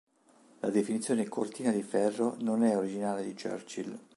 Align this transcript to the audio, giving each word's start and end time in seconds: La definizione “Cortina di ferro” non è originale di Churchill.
La 0.61 0.69
definizione 0.71 1.27
“Cortina 1.27 1.69
di 1.71 1.83
ferro” 1.83 2.35
non 2.39 2.63
è 2.63 2.75
originale 2.75 3.23
di 3.23 3.35
Churchill. 3.39 3.99